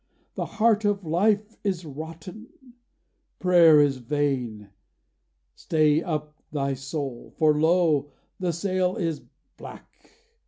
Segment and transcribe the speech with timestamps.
[0.33, 2.47] The heart of life is rotten;
[3.37, 4.71] prayer is vain.
[5.53, 8.11] Stay up thy soul: for lo!
[8.39, 9.21] the sail is
[9.57, 9.91] black.